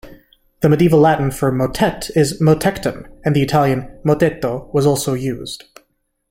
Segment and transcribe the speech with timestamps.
[0.61, 5.65] The Medieval Latin for "motet" is "motectum", and the Italian "mottetto" was also used.